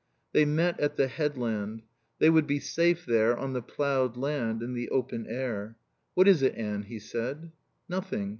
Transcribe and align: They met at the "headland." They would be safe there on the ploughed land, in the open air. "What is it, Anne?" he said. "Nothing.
They 0.31 0.45
met 0.45 0.79
at 0.79 0.95
the 0.95 1.07
"headland." 1.07 1.83
They 2.17 2.31
would 2.31 2.47
be 2.47 2.59
safe 2.59 3.05
there 3.05 3.37
on 3.37 3.53
the 3.53 3.61
ploughed 3.61 4.17
land, 4.17 4.63
in 4.63 4.73
the 4.73 4.89
open 4.89 5.27
air. 5.29 5.77
"What 6.15 6.27
is 6.27 6.41
it, 6.41 6.55
Anne?" 6.55 6.81
he 6.81 6.97
said. 6.97 7.51
"Nothing. 7.87 8.29